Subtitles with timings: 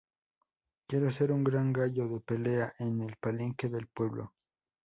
[0.87, 4.33] Quiere ser un gran gallo de pelea en el palenque del pueblo.